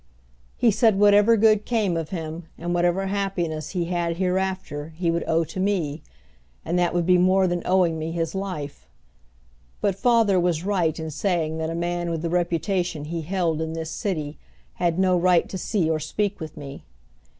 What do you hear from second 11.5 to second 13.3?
that a man with the reputation he